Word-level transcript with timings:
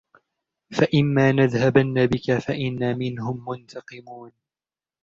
فإما 0.71 1.31
نذهبن 1.31 2.05
بك 2.05 2.37
فإنا 2.39 2.93
منهم 2.93 3.45
منتقمون 3.49 4.31